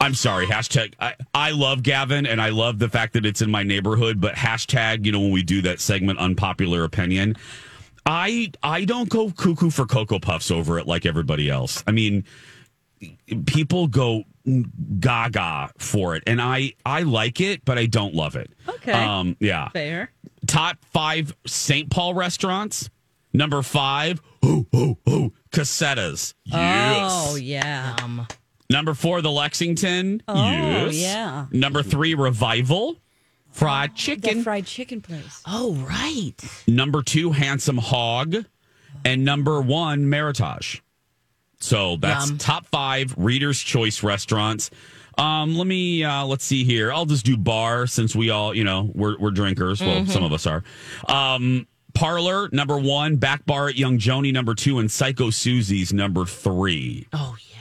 [0.01, 0.47] I'm sorry.
[0.47, 0.94] Hashtag.
[1.01, 4.20] I, I love Gavin, and I love the fact that it's in my neighborhood.
[4.20, 7.37] But hashtag, you know, when we do that segment, unpopular opinion,
[8.05, 11.83] I I don't go cuckoo for cocoa puffs over it like everybody else.
[11.87, 12.25] I mean,
[13.47, 14.25] people go
[15.01, 18.51] gaga for it, and I I like it, but I don't love it.
[18.69, 18.93] Okay.
[18.93, 19.37] Um.
[19.40, 19.69] Yeah.
[19.71, 20.11] Fair.
[20.47, 21.90] Top five St.
[21.90, 22.90] Paul restaurants.
[23.33, 24.21] Number five.
[24.43, 25.33] Oh oh oh.
[25.53, 26.35] Cossettas.
[26.45, 27.11] Yes.
[27.33, 27.97] Oh, yeah.
[28.03, 28.27] Um,
[28.71, 30.23] Number four, the Lexington.
[30.27, 30.95] Oh, yes.
[30.97, 31.47] yeah.
[31.53, 32.97] Number three, Revival.
[33.53, 34.43] Fried That chicken.
[34.43, 35.43] fried chicken place.
[35.47, 36.35] oh, right.
[36.67, 38.35] number two, Handsome Hog.
[39.05, 40.81] And number one, Meritage.
[41.64, 42.38] So that's Yum.
[42.38, 44.70] top five Reader's Choice restaurants.
[45.16, 46.92] Um, let me uh, let's see here.
[46.92, 49.81] I'll just do bar since we all, you know, we're we're drinkers.
[49.81, 50.62] Well, some of us are.
[51.09, 56.24] Um, Parlor number one, Back Bar at Young Joni number two, and Psycho Suzi's number
[56.27, 57.07] three.
[57.12, 57.57] Oh, yeah.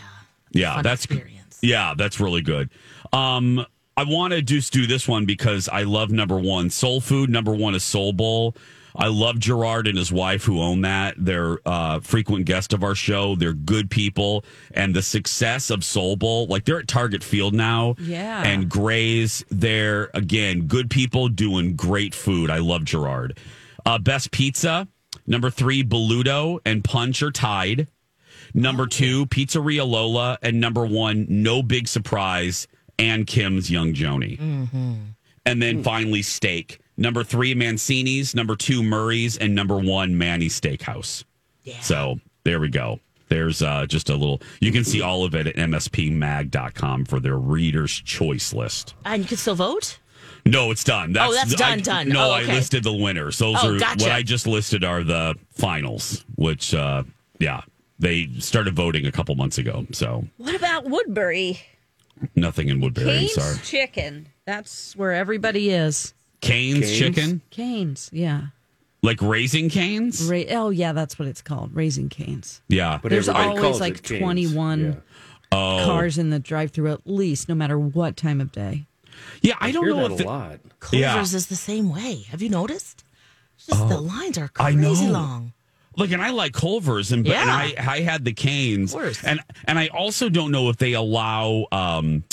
[0.52, 1.60] Yeah, Fun that's experience.
[1.62, 2.72] yeah, that's really good.
[3.12, 3.64] Um,
[3.96, 7.30] I want to just do this one because I love number one, Soul Food.
[7.30, 8.56] Number one is Soul Bowl.
[8.96, 11.16] I love Gerard and his wife who own that.
[11.18, 13.36] They're uh, frequent guest of our show.
[13.36, 17.96] They're good people, and the success of Soul Bowl, like they're at Target Field now,
[18.00, 18.44] Yeah.
[18.44, 19.44] and Graze.
[19.50, 22.50] They're again good people doing great food.
[22.52, 23.38] I love Gerard.
[23.86, 24.88] Uh, best pizza.
[25.26, 27.88] Number three, Beludo and Punch are tied.
[28.54, 32.68] Number two, Pizzeria Lola, and number one, no big Surprise
[33.00, 34.38] and Kim's Young Joni.
[35.46, 36.80] And then finally, Steak.
[36.98, 38.36] Number three, Mancini's.
[38.36, 41.24] Number two, Murray's, and number one, Manny Steakhouse.
[41.82, 43.00] So there we go.
[43.30, 44.42] There's uh, just a little.
[44.60, 48.96] You can see all of it at mspmag.com for their Reader's Choice list.
[49.06, 50.00] And you can still vote?
[50.46, 51.16] No, it's done.
[51.18, 52.10] Oh, that's done, I, done.
[52.10, 53.38] No, Oh, I listed the winners.
[53.38, 54.04] Those Oh, are gotcha.
[54.04, 57.04] what I just listed are the finals, which uh
[57.40, 57.62] yeah,
[57.98, 59.88] they started voting a couple months ago.
[59.94, 61.62] So What about Woodbury?
[62.36, 63.20] nothing in Woodbury.
[63.20, 63.58] Cane's Sorry.
[63.64, 64.28] Chicken.
[64.46, 66.14] That's where everybody is.
[66.44, 66.98] Canes, Cane's?
[66.98, 67.42] chicken?
[67.50, 68.42] Canes, yeah.
[69.02, 70.24] Like raising canes?
[70.30, 71.76] Ra- oh, yeah, that's what it's called.
[71.76, 72.62] Raising canes.
[72.70, 73.00] Yeah.
[73.02, 74.94] But There's always like 21 Yeah.
[75.52, 75.84] Oh.
[75.86, 78.86] cars in the drive-through at least, no matter what time of day.
[79.42, 80.60] Yeah, I, don't hear know that if a it- lot.
[80.80, 81.22] Culver's Yeah.
[81.22, 82.24] is the same way.
[82.30, 83.04] Have you noticed?
[83.58, 85.12] It's Just the lines are I crazy know.
[85.14, 85.54] long.
[85.96, 89.24] Like, and I like Culver's, and, but and I I had the canes, Of course.
[89.24, 92.24] and and I also don't know if they allow um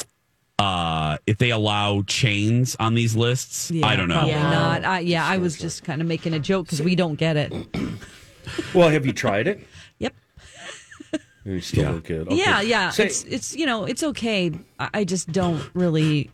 [0.61, 3.70] uh if they allow chains on these lists.
[3.70, 4.27] Yeah, I don't know.
[4.27, 4.51] Yeah.
[4.51, 4.85] not.
[4.85, 7.53] I, yeah, I was just kind of making a joke because we don't get it.
[8.75, 9.61] Well, have you tried it?
[9.99, 10.14] Yep.
[11.44, 11.90] You still Yeah.
[11.92, 12.27] look good.
[12.29, 12.37] Okay.
[12.37, 12.90] Yeah, yeah.
[12.90, 14.53] Say- it's it's you know it's okay.
[14.79, 16.31] I, I just don't really.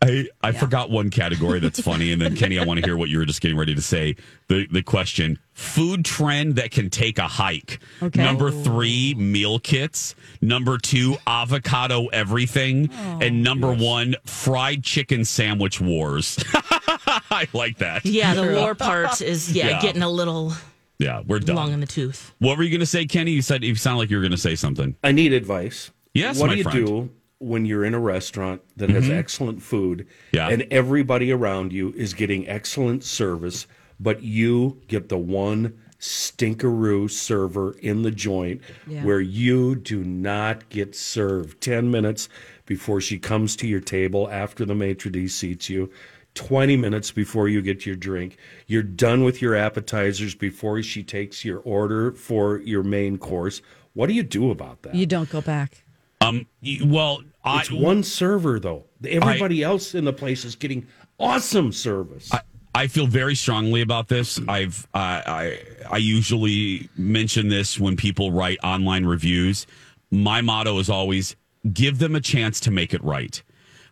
[0.00, 3.08] I, I forgot one category that's funny, and then Kenny, I want to hear what
[3.08, 4.14] you were just getting ready to say.
[4.46, 7.80] The the question: food trend that can take a hike.
[8.00, 8.22] Okay.
[8.22, 10.14] Number three, meal kits.
[10.40, 13.18] Number two, avocado everything, Oh.
[13.22, 16.38] and number one, fried chicken sandwich wars.
[16.54, 18.06] I like that.
[18.06, 19.80] Yeah, the war part is yeah, Yeah.
[19.82, 20.52] getting a little
[20.98, 21.56] Yeah, we're done.
[21.56, 22.32] long in the tooth.
[22.38, 23.32] What were you going to say, Kenny?
[23.32, 24.94] You said you sounded like you were going to say something.
[25.02, 25.90] I need advice.
[26.14, 26.86] Yes, What my do you friend.
[26.86, 29.12] do when you're in a restaurant that has mm-hmm.
[29.18, 30.48] excellent food Yeah.
[30.48, 33.66] and everybody around you is getting excellent service,
[34.00, 39.04] but you get the one stinkeroo server in the joint Yeah.
[39.04, 42.28] where you do not get served 10 minutes
[42.66, 45.90] before she comes to your table after the maitre d' seats you
[46.34, 48.36] 20 minutes before you get your drink
[48.68, 53.60] you're done with your appetizers before she takes your order for your main course
[53.94, 55.82] what do you do about that You don't go back.
[56.20, 56.46] Um,
[56.84, 58.84] well, I, it's one server though.
[59.04, 60.86] Everybody else in the place is getting
[61.18, 62.32] awesome service.
[62.32, 62.40] I,
[62.74, 64.40] I feel very strongly about this.
[64.48, 69.66] I've uh, I I usually mention this when people write online reviews.
[70.10, 71.36] My motto is always
[71.72, 73.42] give them a chance to make it right.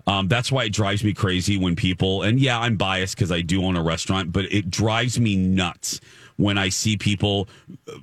[0.07, 3.41] Um, that's why it drives me crazy when people and yeah, I'm biased because I
[3.41, 6.01] do own a restaurant, but it drives me nuts
[6.37, 7.49] when I see people
[7.89, 7.99] uh,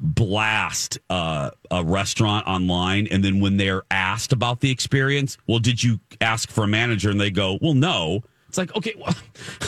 [0.00, 5.82] blast uh, a restaurant online and then when they're asked about the experience, well, did
[5.82, 7.10] you ask for a manager?
[7.10, 8.22] And they go, well, no.
[8.48, 9.14] It's like okay, well,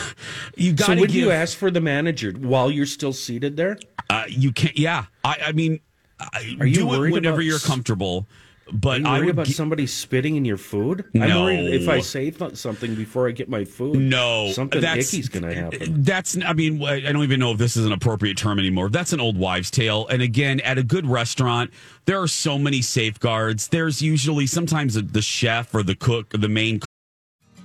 [0.57, 1.15] you got so would give.
[1.15, 3.79] you ask for the manager while you're still seated there?
[4.11, 4.77] Uh, you can't.
[4.77, 5.79] Yeah, I, I mean,
[6.19, 8.27] I, Are you do it whenever about you're comfortable.
[8.73, 11.05] But I worried about gi- somebody spitting in your food?
[11.15, 11.43] I'm No.
[11.45, 13.97] worried if I say something before I get my food.
[13.97, 16.03] No, something that's- icky's going to happen.
[16.03, 18.89] That's, I mean, I don't even know if this is an appropriate term anymore.
[18.89, 20.07] That's an old wives' tale.
[20.09, 21.71] And again, at a good restaurant,
[22.07, 23.69] there are so many safeguards.
[23.69, 26.81] There's usually sometimes the- the chef or the cook or the main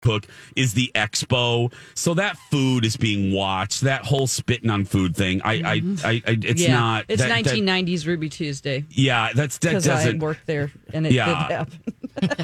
[0.00, 1.72] Cook is the expo.
[1.94, 3.82] So that food is being watched.
[3.82, 5.40] That whole spitting on food thing.
[5.44, 6.06] I, I, mm-hmm.
[6.06, 7.04] I, I it's yeah, not.
[7.08, 8.84] It's that- that- 1990s Ruby Tuesday.
[8.90, 10.18] yeah, that's that Because I doesn't.
[10.20, 11.26] worked there and it Yeah.
[11.26, 11.80] did happen.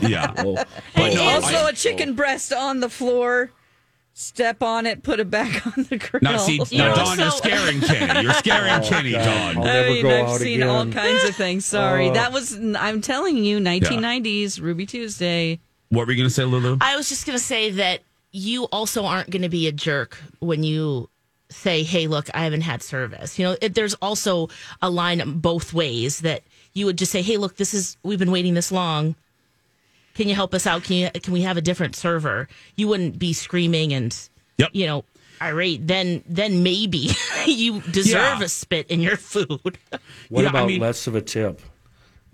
[0.11, 0.33] Yeah.
[0.37, 0.65] And
[0.95, 1.73] But no, also I- a oh.
[1.73, 3.51] chicken breast on the floor.
[4.19, 6.21] Step on it, put it back on the grill.
[6.23, 8.23] Now, see, now, Dawn, you're scaring Kenny.
[8.23, 9.25] You're scaring Oh, Kenny, God.
[9.25, 9.57] Dawn.
[9.59, 11.67] I'll never I mean, go I've out seen all kinds of things.
[11.67, 12.15] Sorry, Oh.
[12.15, 12.55] that was.
[12.79, 15.61] I'm telling you, 1990s Ruby Tuesday.
[15.91, 16.79] What were you going to say, Lulu?
[16.81, 18.01] I was just going to say that
[18.33, 21.09] you also aren't going to be a jerk when you
[21.49, 24.49] say, "Hey, look, I haven't had service." You know, it, there's also
[24.83, 28.33] a line both ways that you would just say, "Hey, look, this is we've been
[28.33, 29.15] waiting this long.
[30.15, 30.83] Can you help us out?
[30.83, 34.17] Can you can we have a different server?" You wouldn't be screaming and
[34.73, 35.05] you know
[35.41, 35.87] irate.
[35.87, 37.11] Then then maybe
[37.47, 38.43] you deserve Yeah.
[38.45, 39.49] a spit in your food.
[39.61, 41.61] What Yeah, I about mean- less of a tip?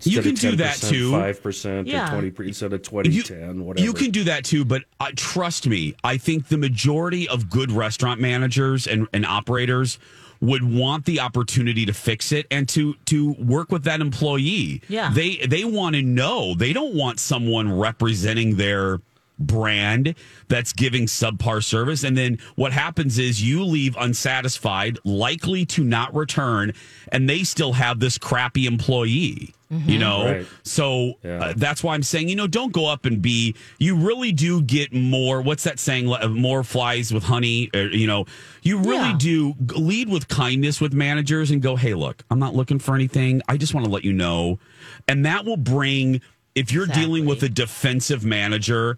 [0.05, 1.11] You can do that too.
[1.11, 2.09] Five percent Yeah.
[2.09, 3.85] twenty instead of twenty ten, whatever.
[3.85, 7.71] You can do that too, but uh, trust me, I think the majority of good
[7.71, 9.99] restaurant managers and, and operators
[10.41, 14.81] would want the opportunity to fix it and to to work with that employee.
[14.89, 15.11] Yeah.
[15.13, 16.53] They they want to know.
[16.53, 18.99] They don't want someone representing their
[19.45, 20.15] brand
[20.47, 22.03] that's giving subpar service.
[22.03, 26.73] And then what happens is you leave unsatisfied likely to not return
[27.11, 29.89] and they still have this crappy employee mm-hmm.
[29.89, 30.25] you know?
[30.25, 30.47] Right.
[30.63, 34.31] so uh, that's why i'm saying you know don't go up and be you really
[34.31, 36.11] do get more what's that saying?
[36.11, 38.25] Uh, more flies with honey or, you know?
[38.61, 39.17] You really Yeah.
[39.17, 43.41] do lead with kindness with managers and go hey look i'm not looking for anything.
[43.47, 44.59] I just want to let you know.
[45.07, 46.21] And that will bring
[46.55, 48.97] if you're dealing with a defensive manager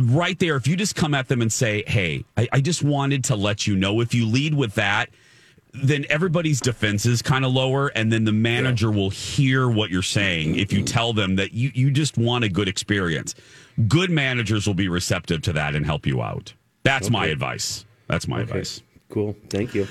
[0.00, 3.24] right there if you just come at them and say hey I, I just wanted
[3.24, 5.10] to let you know if you lead with that
[5.72, 10.56] then everybody's defenses kind of lower and then the manager will hear what you're saying
[10.56, 13.36] if you tell them that you, you just want a good experience.
[13.86, 16.52] Good managers will be receptive to that and help you out.
[16.82, 17.84] That's my advice.
[18.08, 18.50] That's my Okay.
[18.50, 18.82] advice.
[19.10, 19.36] Cool.
[19.48, 19.86] Thank you.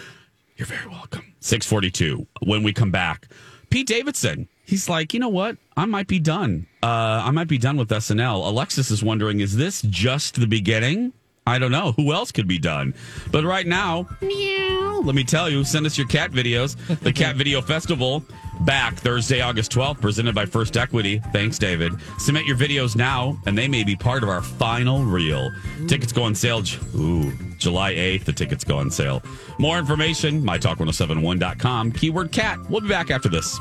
[0.58, 1.34] you're very welcome.
[1.40, 3.30] 642 when we come back
[3.70, 5.58] pete davidson he's like you know what?
[5.76, 6.68] I might be done.
[6.84, 11.14] Uh, i might be done with snl alexis is wondering is this just the beginning?
[11.48, 11.94] I don't know.
[11.94, 12.94] Who else could be done?
[13.32, 16.78] But right now meow, let me tell you send us your cat videos.
[17.00, 18.24] The cat video festival
[18.62, 21.20] back thursday august 12th presented by first equity.
[21.34, 21.94] Thanks david.
[22.20, 25.50] Submit your videos now and they may be part of our final reel.
[25.88, 26.64] Tickets go on sale
[26.96, 29.24] ooh july 8th the tickets go on sale.
[29.58, 32.60] More information mytalk1071.com keyword cat.
[32.70, 33.60] We'll be back after this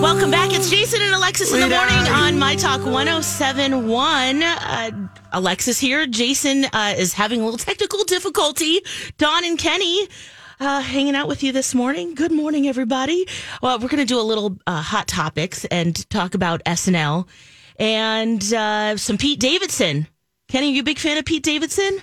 [0.00, 0.54] Welcome back.
[0.54, 4.42] It's Jason and Alexis in the morning on My Talk 1071.
[4.42, 6.06] Uh, Alexis here.
[6.06, 8.80] Jason uh, is having a little technical difficulty.
[9.18, 10.08] Don and Kenny
[10.60, 12.14] uh, hanging out with you this morning.
[12.14, 13.26] Good morning, everybody.
[13.60, 17.28] Well, we're going to do a little uh, hot topics and talk about SNL
[17.78, 20.06] and uh, some Pete Davidson.
[20.48, 22.00] Kenny, you a big fan of Pete Davidson?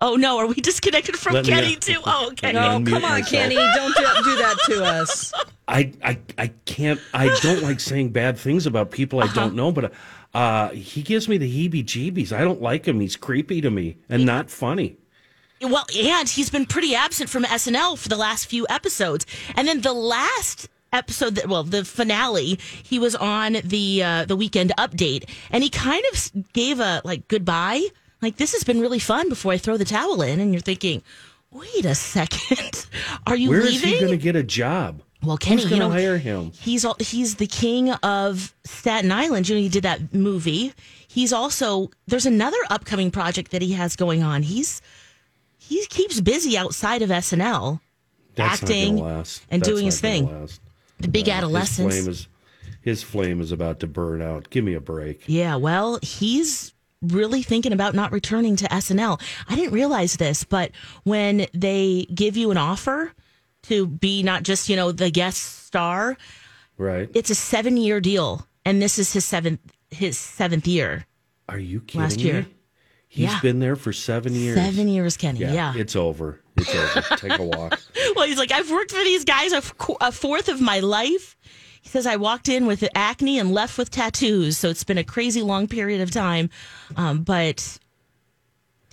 [0.00, 0.38] Oh, no.
[0.38, 2.00] Are we disconnected from Let me- Kenny, too?
[2.06, 2.52] Oh, okay.
[2.52, 3.28] No, come on, myself.
[3.28, 3.54] Kenny.
[3.54, 5.32] Don't do, do that to us.
[5.68, 7.00] I, I I can't.
[7.14, 9.92] I don't like saying bad things about people I don't know, but
[10.34, 12.32] uh, he gives me the heebie-jeebies.
[12.32, 12.98] I don't like him.
[12.98, 14.96] He's creepy to me and not funny.
[15.60, 19.26] Well, and he's been pretty absent from SNL for the last few episodes.
[19.54, 24.36] And then the last episode that well, the finale, he was on the uh, the
[24.36, 27.86] weekend update and he kind of gave a like goodbye.
[28.22, 31.02] Like this has been really fun before I throw the towel in and you're thinking,
[31.50, 32.86] "Wait a second.
[33.26, 35.02] Are you Where is leaving?" he going to get a job?
[35.22, 36.50] Well, Kenny, Who's you know, hire him?
[36.52, 39.48] He's al- he's the king of Staten Island.
[39.48, 40.72] You know, he did that movie.
[41.08, 44.42] He's also there's another upcoming project that he has going on.
[44.42, 44.80] He's
[45.58, 47.80] he keeps busy outside of SNL,
[48.34, 50.48] That's acting and That's doing his thing.
[50.98, 51.94] The big His adolescence.
[51.94, 52.28] flame is
[52.82, 54.48] his flame is about to burn out.
[54.50, 55.22] Give me a break.
[55.26, 56.72] Yeah, well, he's
[57.02, 59.20] really thinking about not returning to SNL.
[59.48, 60.70] I didn't realize this, but
[61.04, 63.12] when they give you an offer
[63.64, 66.16] to be not just, you know, the guest star,
[66.78, 67.10] Right?
[67.14, 69.58] it's a 7-year deal and this is his 7th
[69.90, 71.04] his 7th year.
[71.48, 72.42] Are you kidding Last year.
[72.42, 72.46] me?
[73.08, 73.40] He's Yeah.
[73.40, 74.56] been there for seven years.
[74.56, 75.40] 7 years, Kenny.
[75.40, 75.74] Yeah, Yeah.
[75.76, 76.40] it's over.
[76.56, 77.16] It's over.
[77.16, 77.80] Take a walk.
[78.14, 81.36] well, he's like, I've worked for these guys a, f- a fourth of my life.
[81.80, 84.58] He says, I walked in with acne and left with tattoos.
[84.58, 86.50] So it's been a crazy long period of time.
[86.96, 87.78] Um, but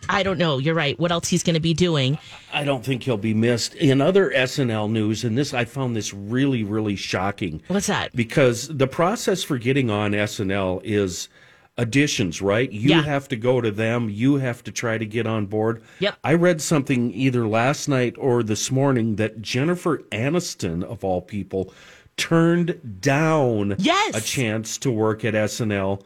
[0.09, 0.57] I don't know.
[0.57, 0.97] You're right.
[0.99, 2.17] What else he's going to be doing?
[2.53, 3.75] I don't think he'll be missed.
[3.75, 7.61] In other SNL news, and this I found this really, really shocking.
[7.67, 8.15] What's that?
[8.15, 11.27] Because the process for getting on SNL is
[11.77, 12.71] auditions, right?
[12.71, 13.01] You Yeah.
[13.03, 14.09] have to go to them.
[14.09, 15.83] You have to try to get on board.
[15.99, 16.17] Yep.
[16.23, 21.71] I read something either last night or this morning that Jennifer Aniston, of all people,
[22.17, 24.15] turned down Yes.
[24.15, 26.01] a chance to work at SNL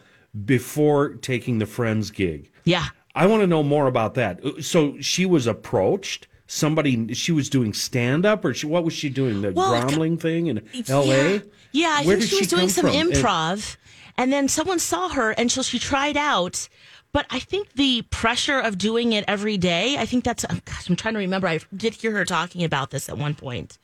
[0.46, 2.50] before taking the Friends gig.
[2.64, 2.86] Yeah.
[3.16, 4.44] I want to know more about that.
[4.46, 6.28] Uh, so she was approached.
[6.48, 9.42] Somebody, she was doing stand up, or she, what was she doing?
[9.42, 11.36] The Well, Groundling thing in L.A.
[11.36, 11.40] Yeah,
[11.72, 12.94] yeah I Where think she was doing some from?
[12.94, 13.78] Improv.
[14.18, 16.68] And then someone saw her and so she tried out.
[17.14, 20.90] But I think the pressure of doing it every day, I think that's, oh, gosh,
[20.90, 21.48] I'm trying to remember.
[21.48, 23.78] I did hear her talking about this at one point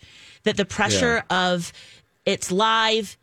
[0.43, 1.73] that the pressure of
[2.27, 3.17] it's live,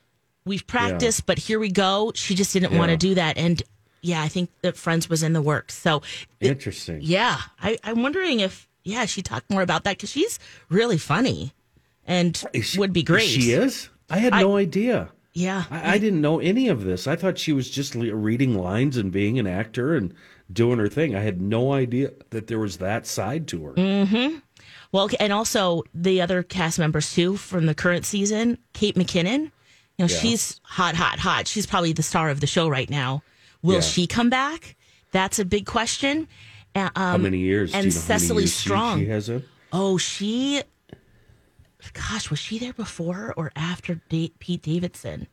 [0.45, 2.11] we've practiced, but here we go.
[2.15, 3.37] She just didn't want to do that.
[3.37, 3.63] And
[4.01, 5.75] yeah, I think that Friends was in the works.
[5.75, 6.03] So
[6.41, 7.01] Interesting.
[7.03, 10.39] yeah, I, I'm wondering if, yeah, she talked more about that because she's
[10.69, 11.53] really funny
[12.07, 13.29] and she, would be great.
[13.29, 13.89] She is.
[14.11, 15.11] I had I- no idea.
[15.37, 15.65] Yeah.
[15.69, 17.07] I, I didn't know any of this.
[17.09, 20.15] I thought she was just reading lines and being an actor and
[20.53, 21.17] doing her thing.
[21.17, 23.73] I had no idea that there was that side to her.
[23.73, 24.39] Mm-hmm.
[24.95, 29.51] Well, and also the other cast members too from the current season, Kate McKinnon.
[29.99, 30.21] You know, Yeah.
[30.21, 31.49] she's hot, hot, hot.
[31.49, 33.25] She's probably the star of the show right now.
[33.61, 33.81] Will Yeah.
[33.81, 34.77] she come back?
[35.11, 36.29] That's a big question.
[36.77, 37.75] Um, how many years?
[37.75, 39.01] And you know Cecily years Strong.
[39.01, 39.45] She, has it.
[39.73, 40.63] Oh, she.
[41.93, 45.27] Gosh, was she there before or after Da- Pete Davidson?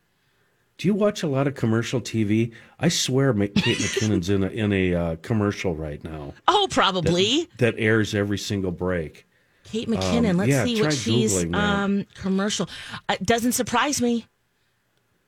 [0.80, 2.51] Do you watch a lot of commercial TV?
[2.80, 6.34] I swear, Kate McKinnon's in a in a uh, commercial right now.
[6.47, 7.47] Oh, probably.
[7.57, 9.28] that, that airs every single break.
[9.72, 10.32] Kate McKinnon.
[10.32, 12.67] Um, Let's yeah, see what she's um commercial.
[13.07, 14.26] Uh, doesn't surprise me.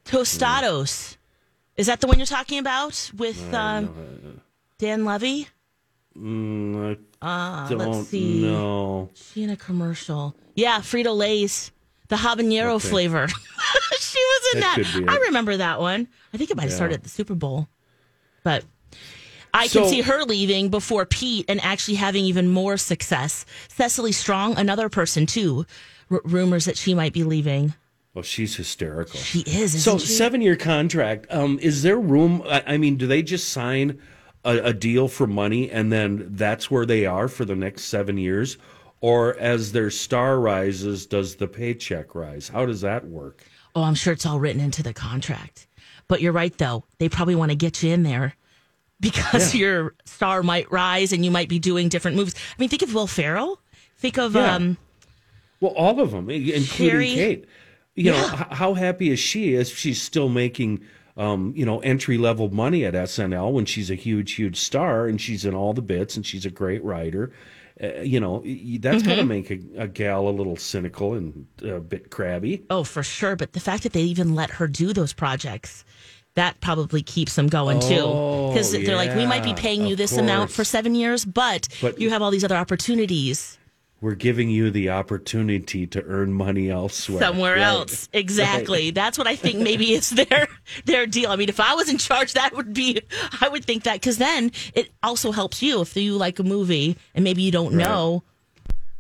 [0.06, 1.18] Tostados.
[1.78, 3.90] Is that the one you're talking about with um,
[4.78, 5.48] Dan Levy?
[6.18, 8.42] Mm, I Uh, don't let's see.
[8.42, 9.10] know.
[9.14, 10.36] She in a commercial.
[10.56, 11.72] Yeah, Frito Lay's,
[12.10, 12.90] the habanero Okay.
[12.90, 13.28] flavor.
[14.00, 15.06] she was in That that.
[15.08, 16.08] I remember that one.
[16.34, 16.76] I think it might have Yeah.
[16.76, 17.68] started at the Super Bowl,
[18.44, 18.66] but
[19.54, 23.46] I So- can see her leaving before Pete and actually having even more success.
[23.70, 25.66] Cecily Strong, another person too.
[26.12, 27.74] R- rumors that she might be leaving.
[28.14, 29.20] Well, she's hysterical.
[29.20, 29.84] She is.
[29.84, 30.08] So she?
[30.08, 31.26] seven year contract.
[31.32, 32.44] Um, is there room?
[32.48, 34.00] I, I mean, do they just sign
[34.46, 38.18] a, a deal for money and then that's where they are for the next seven
[38.18, 38.58] years,
[39.02, 42.50] or as their star rises, does the paycheck rise?
[42.50, 43.44] How does that work?
[43.76, 45.66] Oh, I'm sure it's all written into the contract.
[46.08, 46.84] But you're right, though.
[47.00, 48.36] They probably want to get you in there
[49.04, 49.60] because Yeah.
[49.60, 52.34] your star might rise and you might be doing different movies.
[52.36, 53.60] I mean, think of Will Ferrell.
[53.98, 54.56] Think of Yeah.
[54.56, 54.78] um,
[55.60, 57.46] Well, all of them, including Sherry- Kate.
[57.96, 60.82] You know, h- how happy is she if she's still making,
[61.16, 65.22] um, you know, entry level money at SNL when she's a huge, huge star and
[65.22, 67.32] she's in all the bits and she's a great writer.
[67.82, 68.42] Uh, you know,
[68.80, 72.64] that's that's got to make a, a gal a little cynical and a bit crabby.
[72.72, 73.36] oh, for sure.
[73.36, 75.86] But the fact that they even let her do those projects,
[76.36, 78.00] that probably keeps them going too.
[78.02, 81.26] Oh, Because they're like, we might be yeah, paying you this amount for seven years,
[81.26, 83.58] but, But- you have all these other opportunities
[84.02, 87.20] We're giving you the opportunity to earn money elsewhere.
[87.22, 87.62] somewhere Right.
[87.64, 88.10] else.
[88.12, 88.86] Exactly.
[88.86, 88.96] Right.
[88.96, 90.48] That's what I think maybe is their
[90.86, 91.30] their deal.
[91.32, 93.00] I mean, if I was in charge, that would be
[93.40, 96.98] I would think that because then it also helps you if you like a movie
[97.16, 97.88] and maybe you don't Right.
[97.88, 98.24] know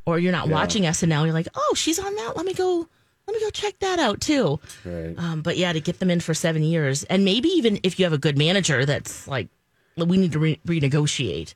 [0.05, 0.53] or you're not Yeah.
[0.53, 1.25] watching SNL.
[1.25, 2.37] You're like, oh, she's on that.
[2.37, 2.87] Let me go.
[3.27, 4.59] Let me go check that out too.
[4.83, 5.15] Right.
[5.17, 8.05] Um, but yeah, to get them in for seven years, and maybe even if you
[8.05, 9.47] have a good manager, that's like,
[9.97, 11.53] we need to re- renegotiate.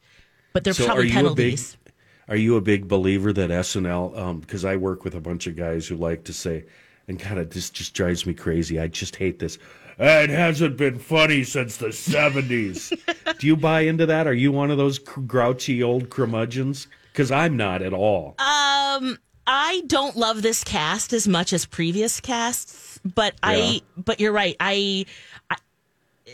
[0.53, 1.75] But there's So probably are penalties.
[1.83, 1.93] Big,
[2.29, 4.39] are you a big believer that SNL?
[4.41, 6.65] Because I work with a bunch of guys who like to say,
[7.07, 8.79] and kind of this just drives me crazy.
[8.79, 9.57] I just hate this.
[9.99, 12.91] "Ah, It hasn't been funny since the seventies.
[13.39, 14.25] Do you buy into that?
[14.27, 16.87] Are you one of those grouchy old curmudgeons?
[17.11, 18.35] Because I'm not at all.
[18.39, 23.49] Um, I don't love this cast as much as previous casts, but Yeah.
[23.49, 24.55] I, but you're right.
[24.59, 25.05] I,
[25.49, 25.55] I,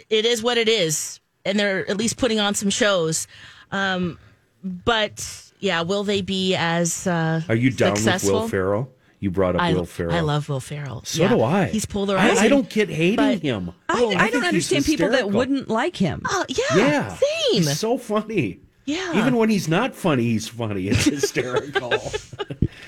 [0.09, 3.27] it is what it is, and they're at least putting on some shows.
[3.71, 4.17] Um,
[4.63, 8.33] but yeah, will they be as uh, Are you down successful?
[8.33, 8.89] with Will Ferrell?
[9.19, 10.13] You brought up I, Will Ferrell.
[10.15, 11.03] I love Will Ferrell.
[11.05, 11.29] So Yeah.
[11.29, 11.65] do I.
[11.67, 12.43] He's polarizing.
[12.43, 13.69] I don't get hating him.
[13.87, 16.23] I, Oh, I, think don't understand people that wouldn't like him.
[16.25, 17.19] Oh yeah, Yeah, same.
[17.53, 18.59] He's so funny.
[18.85, 19.17] Yeah.
[19.17, 20.89] Even when he's not funny, he's funny.
[20.89, 21.93] It's hysterical.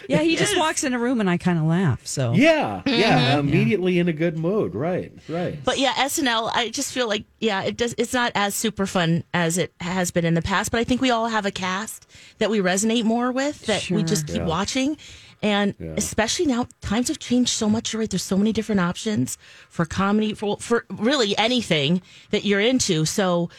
[0.09, 2.05] Yeah, he just walks in a room and I kind of laugh.
[2.05, 3.35] So yeah, yeah.
[3.35, 3.39] Mhm.
[3.39, 4.75] Immediately in a good mood.
[4.75, 5.57] Right, right.
[5.63, 6.51] But yeah, SNL.
[6.53, 7.95] I just feel like yeah, it does.
[7.97, 10.71] It's not as super fun as it has been in the past.
[10.71, 14.03] But I think we all have a cast that we resonate more with that we
[14.03, 14.45] just keep Yeah.
[14.45, 14.97] watching.
[15.43, 15.93] And Yeah.
[15.97, 17.91] especially now, times have changed so much.
[17.93, 18.09] You're right.
[18.09, 19.37] There's so many different options
[19.69, 22.01] for comedy, for for really anything
[22.31, 23.05] that you're into.
[23.05, 23.49] So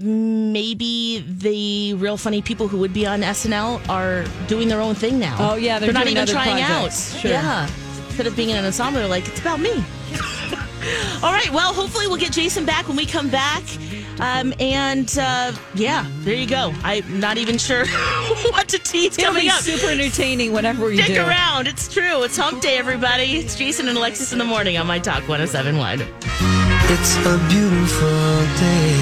[0.00, 5.18] maybe the real funny people who would be on SNL are doing their own thing
[5.18, 5.36] now.
[5.38, 7.14] Oh, yeah, they're not even trying projects.
[7.16, 7.20] out.
[7.20, 7.30] Sure.
[7.30, 7.68] Yeah,
[8.08, 9.72] instead of being in an ensemble, they're like, it's about me.
[11.22, 11.50] All right.
[11.52, 13.62] Well, hopefully we'll get Jason back when we come back.
[14.18, 16.74] Um, and uh, yeah, there you go.
[16.82, 17.86] I'm not even sure
[18.50, 19.60] what to tease It'll coming be up.
[19.60, 21.22] super entertaining whenever we Stick do.
[21.26, 21.66] around.
[21.68, 22.22] It's true.
[22.22, 23.38] It's hump day, everybody.
[23.38, 26.00] It's Jason and Alexis in the morning on My Talk 1071.
[26.02, 28.08] It's a beautiful
[28.58, 28.99] day.